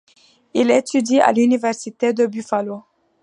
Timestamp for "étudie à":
0.71-1.31